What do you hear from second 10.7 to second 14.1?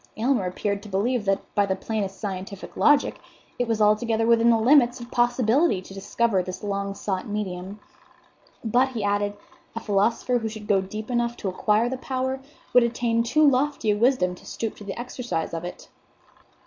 deep enough to acquire the power would attain too lofty a